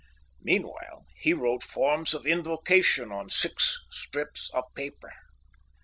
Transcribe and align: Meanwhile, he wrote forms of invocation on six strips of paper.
Meanwhile, 0.41 1.05
he 1.19 1.31
wrote 1.31 1.61
forms 1.61 2.15
of 2.15 2.25
invocation 2.25 3.11
on 3.11 3.29
six 3.29 3.77
strips 3.91 4.49
of 4.51 4.63
paper. 4.73 5.13